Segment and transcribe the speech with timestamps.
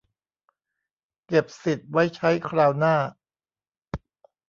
[1.27, 2.95] เก็บสิทธิ์ไว้ใช้คราวหน้า